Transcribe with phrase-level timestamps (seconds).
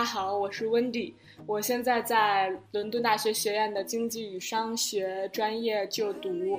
[0.00, 1.12] 大家好，我是 Wendy，
[1.44, 6.58] 我现在在伦敦大学学院的经济与商学专业就读。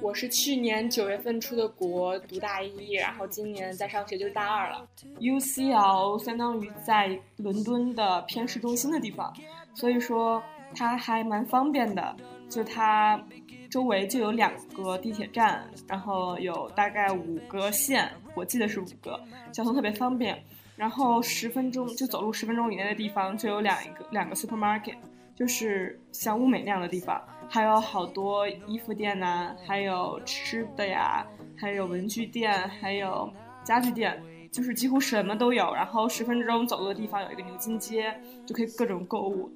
[0.00, 4.88] 我是去年九月份出的国，读大一，然后今年在上学就是大二了。
[5.20, 9.30] UCL 相当于在伦敦的偏市中心的地方，
[9.74, 10.42] 所以说
[10.74, 12.16] 它还蛮方便的。
[12.48, 13.22] 就它
[13.68, 19.20] 周围就有两个地铁站，然后有大概五个线，我记得是五个，
[19.52, 20.42] 交通特别方便。
[20.76, 24.96] 然后十分钟就走路十分钟以内的地方就有两一个两个 supermarket，
[25.36, 31.24] 就是像物美那样的地方，还有好多衣服店呐，还有吃的呀，
[31.56, 35.72] 还有文具店，还有家具店，就是几乎什么都有。
[35.74, 38.12] 然后十分钟走路的地方有一个牛津街，
[38.44, 39.48] 就可以各种购物，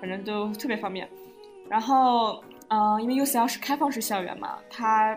[0.00, 1.08] 反正都特别方便。
[1.68, 5.16] 然后，嗯，因为 UCL 是开放式校园嘛，它。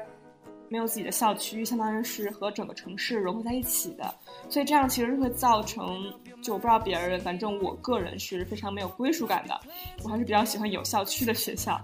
[0.71, 4.15] 没有自己的校区，相当于是和整个城市融合在一起的，
[4.49, 6.01] 所以这样其实会造成，
[6.41, 9.59] 就不知道别人，反正我个人是非常没有归属感的。
[10.01, 11.77] 我还是比较喜欢有校区的学校，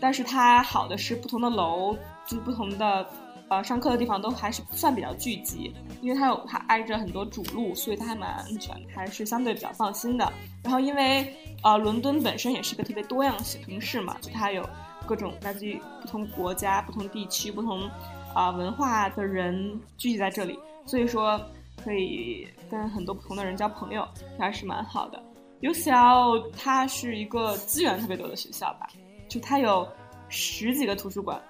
[0.00, 3.08] 但是它好的是不同的楼，就是不同的，
[3.48, 10.32] 呃，上课的地方都还是算比较聚集，因为它有它挨着很多主路，所以它还蛮安全，还是相对比较放心的。
[10.64, 11.32] 然后因为，
[11.62, 14.68] 呃，伦敦本身也是个特别多样性城市嘛，就它有
[15.06, 17.88] 各种来自于不同国家、不同地区、不同。
[18.34, 21.40] 啊，文化的人聚集在这里，所以说
[21.82, 24.06] 可以跟很多不同的人交朋友，
[24.38, 25.22] 还是蛮好的。
[25.62, 28.90] UCL 它是一个资源特别多的学校吧，
[29.26, 29.88] 就它有
[30.28, 31.40] 十几个图书馆，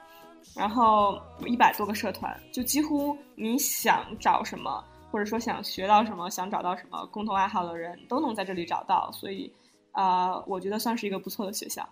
[0.55, 9.53] 然后一百多个社团，就几乎你想找什么，或者说想学到什么，想找到什么共同爱好的人都能在这里找到，所以
[9.91, 11.85] 啊，我觉得算是一个不错的学校。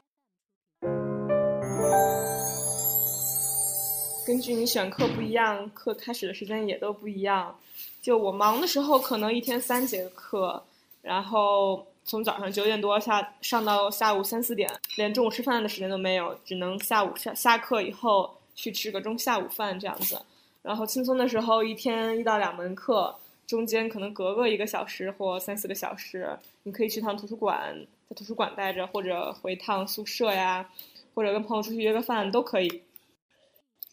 [4.27, 7.54] 根据你选课不一样，课开始的时间也都不一样。
[8.00, 10.62] 就我忙的时候，可能一天三节课，
[11.02, 20.20] 然后从早上九点多下上到下午三四点，连中午吃饭的时间都没有，只能下午下下课以后去吃个中下午饭这样子。
[20.62, 23.14] 然后轻松的时候，一天一到两门课，
[23.46, 27.74] 中间可能隔个一个小时或三四个小时，你可以去趟图书馆，
[28.08, 30.66] 在图书馆待着，或者回趟宿舍呀，
[31.14, 32.83] 或者跟朋友出去约个饭都可以。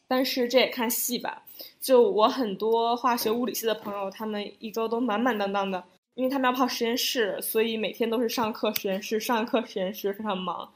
[0.07, 1.41] 但是这也看戏吧，
[1.79, 5.81] 就我很多化学物理系的朋友，他们一周都满满当当的，
[6.15, 10.69] 因为他们要泡实验室，所以每天都是上课实验室，上课实验室非常忙。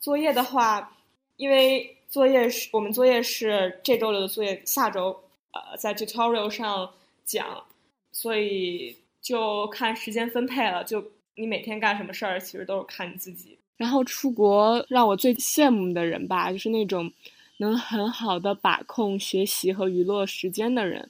[0.00, 0.94] 作业的话，
[1.36, 5.18] 因为作业是我们作业是这周留的作业，下周
[5.52, 6.92] 呃在 tutorial 上
[7.24, 7.64] 讲，
[8.12, 10.84] 所以就看时间分配了。
[10.84, 11.02] 就
[11.36, 13.58] 你每天干什么事儿，其实都是看你自己。
[13.76, 17.12] 然后出国让我最羡慕的人吧，就是那种。
[17.58, 21.08] 能很好的把控学习和娱乐时间的人，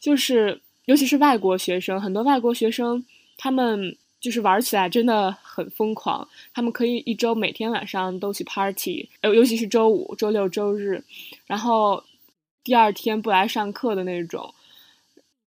[0.00, 3.06] 就是尤其是外国学生，很多外国学生
[3.36, 11.04] 他们就是玩起来真的很疯狂，他们可以一周每天晚上都去 party，呃，尤其是周五、周六、周日，
[11.46, 12.02] 然后
[12.64, 14.52] 第二天不来上课的那种。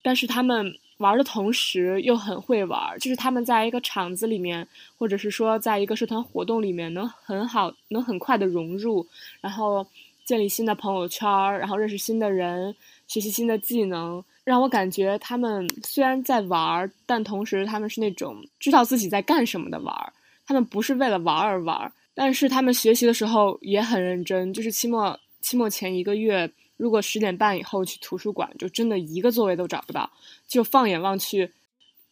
[0.01, 4.65] 但是他们玩的同时又很会玩，就是他们在一个场子里面，
[4.97, 9.05] 或者是说在一个社团活动里面，能很好，能很快的融入，
[9.41, 9.85] 然后。
[10.25, 11.27] 建立新的朋友圈，
[11.57, 12.75] 然后认识新的人，
[13.07, 20.13] 学习新的技能，让我感觉他们虽然在玩，但同时他们是那种知道自己在干什么的玩。
[20.45, 24.53] 他们不是为了玩而玩，但是他们学习的时候也很认真。
[24.53, 26.47] 就是期末期末前一个月，
[26.79, 30.09] 如果十点半以后去图书馆，就真的一个座位都找不到，
[30.47, 31.51] 就放眼望去，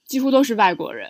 [0.05, 1.09] 几乎都是外国人。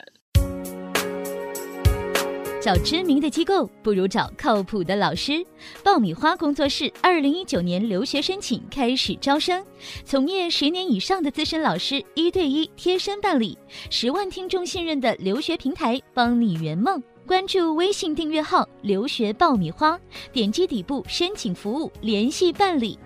[2.62, 5.44] 找知名的机构不如找靠谱的老师。
[5.84, 9.66] 爆米花工作室二零一九年留学申请开始招生，
[10.06, 13.58] 从业十年以上的资深老师一对一贴身办理，
[13.90, 17.02] 十万听众信任的留学平台，帮你圆梦。
[17.26, 20.00] 关注微信订阅号“留学爆米花”，
[20.32, 23.00] 点击底部申请服务联系办理。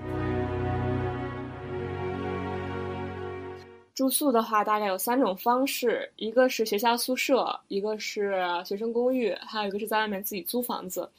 [3.94, 11.10] 住宿的话，大概有三种方式：一个是学校宿舍，一个是学生公寓，还有一个是在外面自己租房子。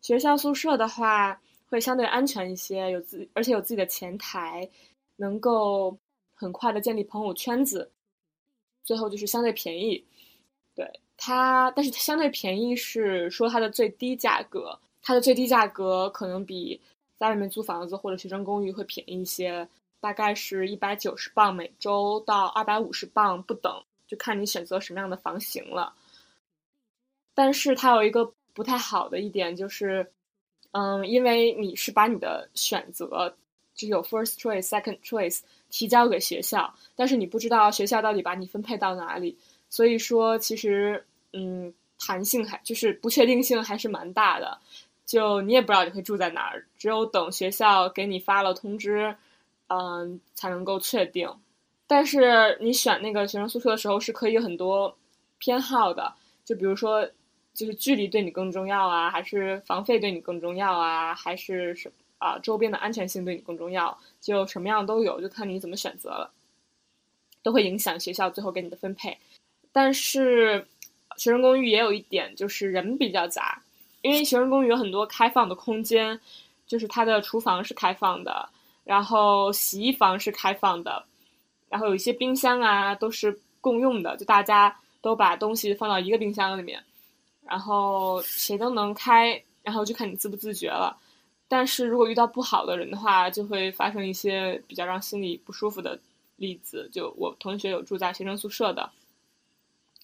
[0.00, 4.68] 学校宿舍的话，会相对安全一些，有自而且有自己的前台，
[5.16, 5.96] 能够
[6.34, 7.90] 很快的建立朋友圈子。
[8.84, 10.04] 最后就是相对便宜，
[10.74, 16.80] 对它，但是相对便宜是说它的最低价格，它的最低价格可能比
[17.16, 19.68] 在外面租房子或者学生公寓会便宜一些。
[20.02, 23.72] 大概是一百九十磅每周到二百五十磅不等，
[24.08, 25.94] 就看你选择什么样的房型了。
[27.34, 30.12] 但是它有一个不太好的一点就是，
[30.72, 33.32] 嗯，因为你是把你的选择，
[33.76, 35.40] 就有 first choice、second choice
[35.70, 39.38] 提交给学校，但是你不知道学校到底把你分配到哪里，
[39.70, 44.58] 所以说其实嗯，弹性还就是不确定性还是蛮大的。
[45.06, 49.14] 就你也不知道你会住在哪儿，只有等学校给你发了通知，
[49.68, 51.28] 嗯，才能够确定。
[51.86, 54.96] 但是你选那个学生宿舍的时候是可以很多
[55.38, 56.14] 偏好的，
[56.44, 57.06] 就比如说，
[57.52, 66.30] 就是距离对你更重要啊，还是房费对你更重要啊，还是什啊周边的安全性对你更重要，就什么样都有，就看你怎么选择了，
[67.42, 69.18] 都会影响学校最后给你的分配。
[69.70, 70.66] 但是
[71.16, 73.62] 学生公寓也有一点，就是人比较杂。
[74.00, 76.18] 因为学生公寓有很多开放的空间，
[76.66, 78.48] 就是它的厨房是开放的，
[78.84, 81.04] 然后洗衣房是开放的，
[81.68, 86.82] 然后有一些冰箱啊都是共用的，就大家都把东西放到一个冰箱里面，
[87.44, 90.96] 然后谁都能开，然后就看你自不自觉了。
[91.48, 95.98] 但是如果遇到不好的人的话，就会发生一些比较让心里不舒服的
[96.36, 96.88] 例子。
[96.90, 98.90] 就我同学有住在学生宿舍的。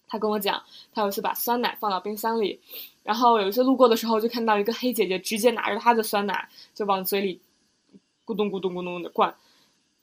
[0.07, 2.59] 他跟我讲，他有一次把酸奶放到冰箱里，
[3.03, 7.41] 然后有一次路过的时候，就看到一个黑姐姐直接拿着他的酸奶就往嘴里
[8.29, 9.35] 咕咚咕咚咕咚的灌，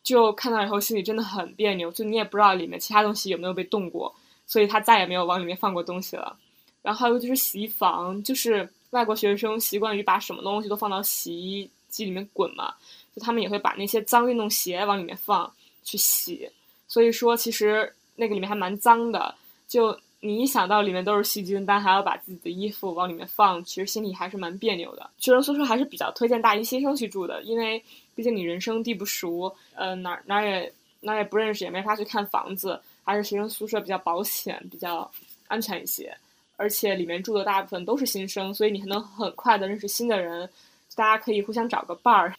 [0.02, 4.12] 就看到以后心里真的很别扭，就你也不知道里面其他东西有没有被动过，
[4.48, 6.36] 所以他再也没有往里面放过东西了。
[6.82, 12.74] 然后还有就是洗衣房，就是外国学生习惯于把什么东西都放到洗衣机里面滚嘛，
[13.16, 15.52] 就他们也会把那些脏运动鞋往里面放
[15.84, 16.50] 去洗，
[16.88, 19.36] 所以说其实那个里面还蛮脏的。
[19.68, 25.08] 就你一想到里面都是细菌，但还要把自己的衣服往里面放，其实心里还是蛮别扭的。
[25.20, 27.82] 学生宿舍还是比较推荐大一新生去住的，因为
[28.16, 35.10] 毕竟你人生地不熟，呃，哪哪也哪也不认识，也没法去看房子，还是学生宿舍比较保险，比较
[35.48, 36.12] 安全一些。
[36.58, 40.50] 而且里面住的大部分都是新生，所以你还能很快的认识新的人，
[40.96, 42.34] 大家可以互相找个伴儿，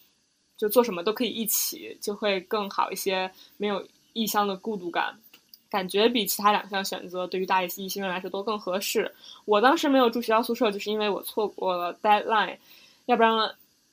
[0.56, 5.16] 就做什么都可以一起，就会更好一些，没有异乡的孤独感。
[5.68, 9.12] 感觉比其他两项选择对于大一新生来说都更合适。
[9.44, 12.56] 我当时没有住学校宿舍，就是因为我错过了 deadline，
[13.06, 13.32] 要不然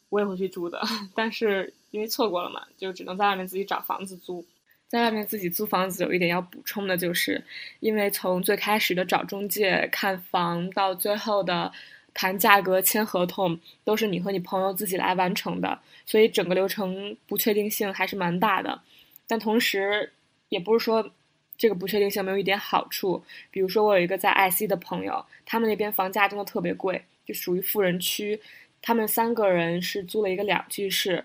[0.10, 0.80] 我也会去住的。
[1.16, 4.46] 但是因为错过了嘛，就只能在外面自己找房子租。
[4.88, 7.44] 在外面自己租房子有一点要补充的就是，
[7.80, 11.72] 因为从最开始的找中介看房到最后的
[12.14, 18.80] 谈价格、签合同，都是你和你朋友自己来完成的，所以整个流程不确定性还是蛮大的。
[19.28, 20.14] 但同时，
[20.50, 21.10] 也不是说。
[21.64, 28.38] 这个不确定性没有一点好处，比如说我有一个在 IC 的朋友，他们那边房价真的特别贵，就属于富人区。
[28.82, 31.24] 他们三个人是租了一个两居室，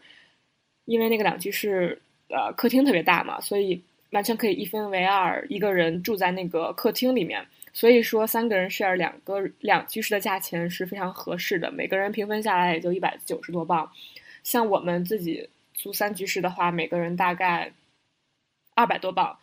[0.85, 7.44] 因为那个两居室呃客厅特别大嘛，所以完全可以一分为二，一个人住在那个客厅里面。
[7.73, 13.90] 所以说三个人 share 两个两居室的价钱是非常合适的，每个人平分下来也就一百九十多镑。
[14.44, 17.73] 像我们自己租三居室的话，每个人大概
[18.76, 19.37] 二百多镑。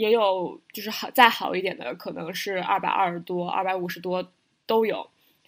[0.00, 4.26] 也有就是好再好一点的，可能是二百二十多、二百五十多
[4.64, 5.06] 都有，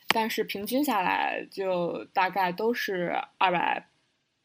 [0.08, 3.82] 但是平均下来就大概都是二百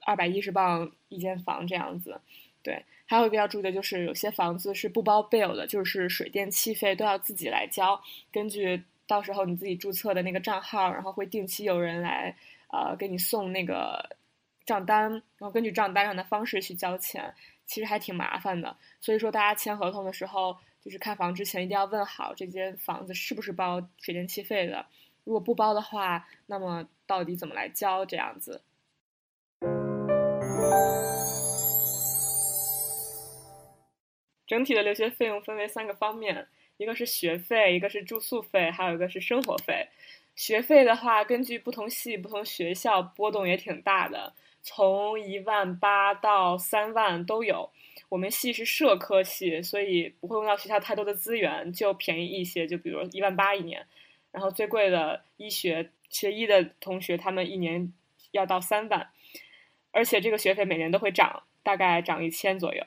[0.06, 2.22] 二百一十镑一间房这样子。
[2.64, 8.02] 对，还有一个要注意的就是，有些房子是不包 bill 的，就是水电气费都要自己来交。
[8.32, 12.34] 根据到时候你自己注册的那个账号，然后会定期有人来
[12.72, 14.16] 呃给你送那个
[14.66, 17.34] 账单，然后根据账单上的方式去交钱。
[17.68, 24.86] 其实还挺麻烦的，所以说大家签合同的时候，就是看房之前一定要问好这间房子是不是包水电气费的。
[25.26, 28.06] 如果不包的话，那么到底怎么来交？
[28.06, 28.64] 这样子。
[34.48, 39.86] 整体的留学费用分为三个方面，一个是学费，一个是住宿费，还有一个是生活费。
[40.38, 44.34] 学费的话，根据不同系、不同学校，波动也挺大的。
[44.62, 47.70] 从一万八到三万都有。
[48.10, 52.66] 我们系是社科系，所以不会用到学校太多的资源，就便宜一些。
[52.66, 53.86] 就比如一万八一年，
[54.32, 57.92] 然后最贵的医学学医的同学，他们一年
[58.32, 59.10] 要到三万，
[59.92, 62.82] 而且这个学费每年都会涨，大概涨一千左右。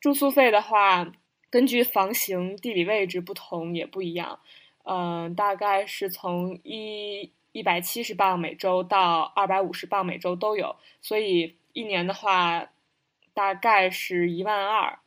[0.00, 1.12] 住宿费的话，
[1.50, 4.40] 根据房型、地理位置不同也不一样，
[4.84, 7.30] 嗯，大概是从一。
[7.52, 12.70] 一百七十磅每周到二百五十磅每周都有，所以一年的话
[13.32, 14.98] 大概是一万二。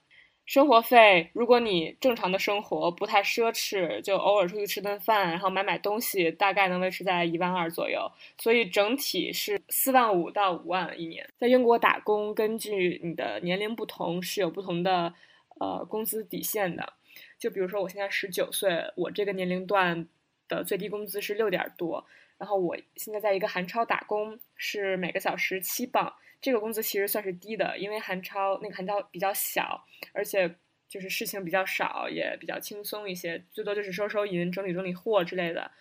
[0.46, 8.00] 生活费，如果你正常的生活不太奢侈，就偶尔出去吃顿饭，然后买买东西，大概能维持在一万二左右。
[8.38, 11.28] 所以整体是四万五到五万一年。
[11.40, 15.12] 在英国打工，根据你的年龄不同，是有不同的
[15.60, 16.94] 呃工资底线的。
[17.40, 20.08] 就比如说我现在十九岁，我这个年龄段
[20.48, 22.06] 的最低工资是六点多。
[22.38, 30.54] 然后我现在在一个韩超打工，是每个小时七磅，这个工资其实算是低的，因为韩超那个韩超比较小，而且
[30.90, 35.72] 就是事情比较少，也比较轻松一些，最多就是收收银、整理整理货之类的。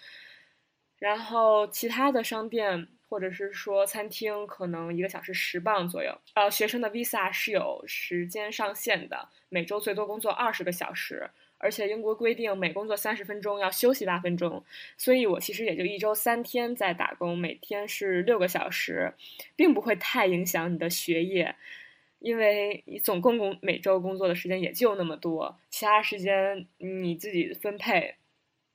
[0.99, 6.16] 然后其他的商店或者是说餐厅，可能一个小时十磅左右。
[6.35, 11.28] 呃，学生的 visa 是有时间上限的，每周最多工作二十个小时。
[11.64, 14.62] 而且英国规定每工作三十分钟要休息八分钟，
[14.99, 19.14] 所以我其实也就一周三天在打工，每天是六个小时，
[19.56, 21.56] 并不会太影响你的学业，
[22.18, 28.14] 因为你总共工每周工作的时间也就那么多，其他时间你自己分配，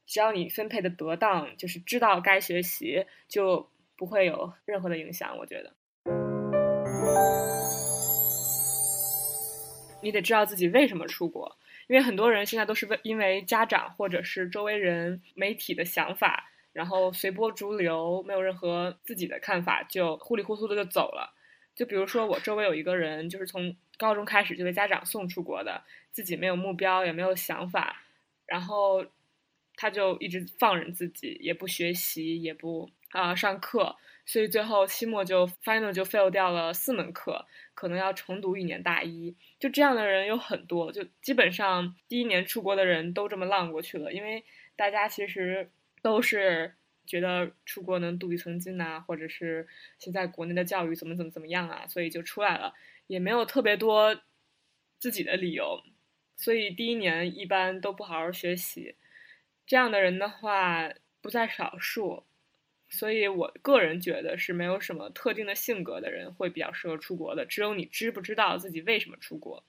[0.08, 5.38] 只要你分配的得当，就是知道该学习，就不会有任何的影响。
[5.38, 5.72] 我觉得，
[10.02, 11.56] 你得知道自己为什么出国。
[11.90, 21.34] 因为很多人现在都是为因为家长或者是周围人、媒体的想法，然后随波逐流，没有任何自己的看法，就糊里糊涂的就走了。
[21.74, 28.04] 就比如说我周围有一个人，就是从高中开始就被家长送出国的，自己没有目标，也没有想法，
[28.46, 29.04] 然后
[29.76, 33.98] 他就一直放任自己，也不学习，也不啊上课。
[34.26, 39.36] 所以最后期末就 final 就 fail 掉了四门课，可能要重读一年大一。
[39.58, 44.14] 就这样的人有很多，就基本上第一年出国的人都这么浪过去了。
[44.14, 45.72] 因为大家其实
[46.04, 46.76] 都是
[47.08, 52.76] 觉得出国能镀一层金呐，或者是现在国内的教育怎么怎么怎么样啊，所以就出来了，
[53.08, 54.16] 也没有特别多
[55.00, 55.82] 自己的理由。
[56.38, 58.96] 所以第一年一般都不好好学习。
[59.66, 62.29] 这样的人的话不在少数。
[62.92, 67.46] 所以，我个人觉得是没有什么特定的性格的人会比较适合出国的。
[67.46, 69.64] 只有你知不知道自己为什么出国。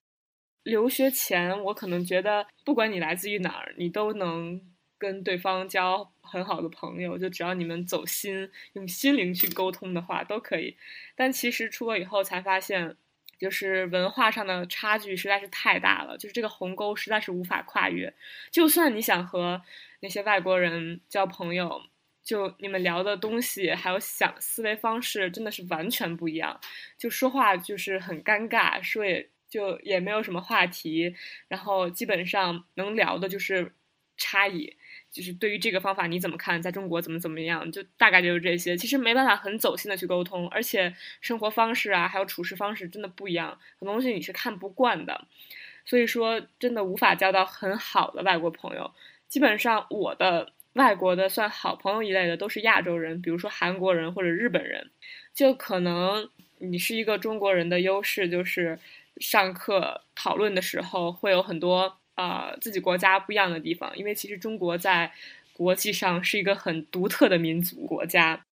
[0.62, 4.60] 留学前，我可能觉得，不管你来自于哪儿，你都能
[4.98, 7.18] 跟对方交很好的朋友。
[7.18, 10.76] 就只要你们走心，用心灵去沟通的话，都可以。
[11.14, 12.96] 但其实出国以后才发现，
[13.38, 18.14] 就是文化上的差距实在是太大了，就是这个鸿沟实在是无法跨越。
[18.50, 19.62] 就算你想和
[20.00, 21.82] 那些外国人交朋友。
[22.30, 26.60] 就你们聊的东西，还有想思维方式，真的是完全不一样。
[26.96, 31.12] 就说话就是很尴尬，说也就也没有什么话题，
[31.48, 33.74] 然后基本上能聊的就是
[34.16, 34.76] 差异，
[35.10, 38.76] 就是对于这个方法你怎么看，在中国怎么怎么样，就大概就是这些。
[38.76, 45.26] 其实没办法很走心的去沟通，而且生活方式啊，还有处事方式真的不一样，很多东西你是看不惯的，
[45.84, 48.94] 所以说真的无法交到很好的外国朋友。
[49.26, 50.52] 基本上我的。
[50.74, 54.90] 外国的算好朋友一类的都是亚洲人，比如说韩国人或者日本人，
[55.34, 58.78] 就可能你是一个中国人的优势就是
[59.16, 65.12] 上课讨论的时候会有很多啊自己国家不一样的地方，因为其实中国在
[65.52, 68.44] 国际上是一个很独特的民族国家。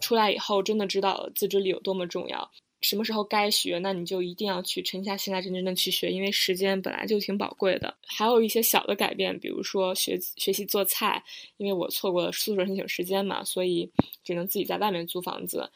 [0.00, 2.50] 出来以后真的知道自制力有多么重要。
[2.80, 7.96] 什么时候该学，那你就一定要去沉下心来，认真的去学，因为时间本来就挺宝贵的。
[8.06, 11.22] 还有一些小的改变，比如说学学习做菜，
[11.56, 13.90] 因为我错过了宿舍申请时间嘛，所以
[14.22, 15.68] 只能自己在外面租房子，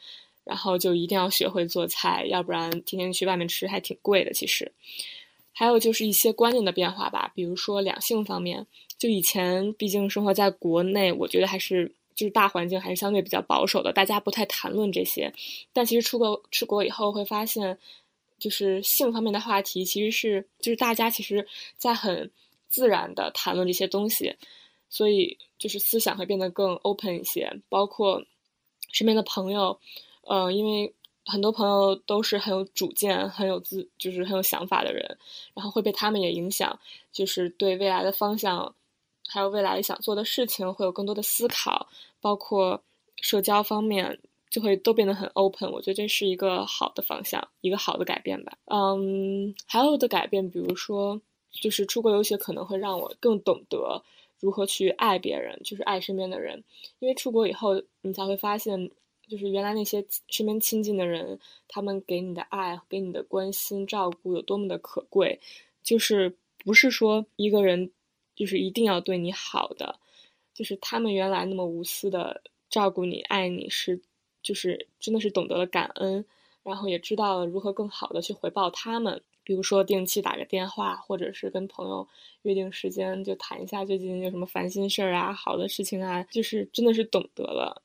[0.45, 4.31] 然后就一定要学会做菜，要不然天天去外面吃还挺贵的。
[4.31, 4.71] 其实，
[5.51, 8.65] 还有就是一些观念的变化吧，比如说两性方面，
[8.97, 11.93] 就以前毕竟生活在国内，我觉得还是。
[12.15, 15.33] 就是大环境还是相对比较保守的，大家不太谈论这些。
[15.71, 17.77] 但其实出国出国以后会发现，
[18.39, 22.29] 就是性方面的话题其实是就是大家其实在很
[22.69, 24.35] 自然的谈论这些东西，
[24.89, 27.51] 所以就是思想会变得更 open 一些。
[27.69, 28.23] 包括
[28.91, 29.79] 身边的朋友，
[30.27, 30.93] 嗯，因为
[31.25, 35.17] 很多朋友都是很有主见、很有自就是很有想法的人，
[35.53, 36.79] 然后会被他们也影响，
[37.11, 38.75] 就是对未来的方向。
[39.29, 41.87] 还有未来想做的事情，会有更多的思考，
[42.21, 42.83] 包括
[43.21, 45.71] 社交方面，就会都变得很 open。
[45.71, 48.57] 我觉得这是一个好的方向，一个好的改变吧。
[48.65, 51.19] 嗯，还有的改变，比如说，
[51.51, 54.03] 就是出国留学可能会让我更懂得
[54.39, 56.63] 如何去爱别人，就是爱身边的人。
[56.99, 58.91] 因为出国以后，你才会发现，
[59.27, 65.39] 就是原来那些身边亲近的人，他们给你的爱、给你的关心、照顾有多么的可贵。
[65.81, 67.89] 就是不是说一个人。
[68.35, 69.99] 就是一定要对你好的，
[70.53, 74.01] 就是他们原来那么无私的照顾你、爱你，是
[74.41, 76.25] 就是真的是懂得了感恩，
[76.63, 79.21] 然后也知道了如何更好的去回报他们。
[79.45, 82.07] 比如说定期打个电话，或者是跟朋友
[82.43, 87.81] 约定时间就谈一下最近有什么烦心事儿啊、好的事情啊，就是真的是懂得了。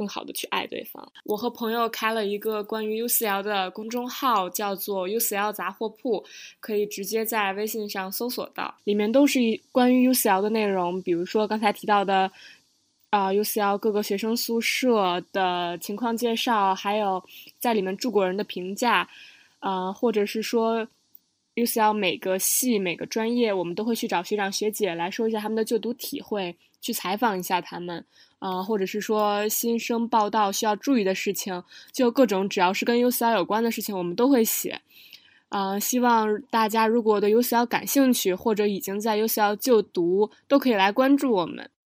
[0.00, 1.12] 更好的去爱对方。
[1.24, 6.24] 我和朋友开了一个关于 UCL 的公众号，叫做 UCL 杂货铺，
[6.58, 9.38] 可以直接在微信上搜索到，里面都是
[9.70, 12.32] 关于 UCL 的内容，比如说刚才提到的，
[13.10, 17.22] 啊 UCL 各个学生宿舍的情况介绍，还有
[17.58, 19.06] 在里面住过人的评价，
[19.58, 20.88] 啊，或者是说
[21.56, 28.04] UCL 每个系每个专业，我们都会去找学长学姐来说一下他们的就读体会，去采访一下他们，
[28.38, 34.80] 啊，或者是说新生报道需要注意的事情，就各种只要是跟 UCL 有关的事情，我们都会写。
[35.48, 41.70] 啊，希望大家如果对 UCL 感兴趣，或者已经在 UCL 就读，都可以来关注我们。